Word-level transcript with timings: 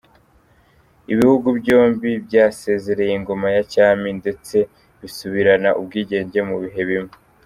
Ibihugu 1.13 1.47
byombi 1.59 2.11
byasezereye 2.25 3.11
ingoma 3.15 3.47
ya 3.55 3.63
cyami 3.73 4.07
ndetse 4.19 4.55
bisubirana 4.99 5.69
ubwigenge 5.79 6.39
mu 6.49 6.55
bihe 6.63 6.83
bimwe. 6.89 7.13